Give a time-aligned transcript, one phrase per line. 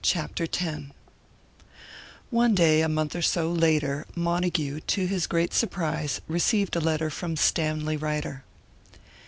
[0.03, 0.81] CHAPTER X
[2.31, 7.11] ONE day, a month or so later, Montague, to his great surprise, received a letter
[7.11, 8.43] from Stanley Ryder.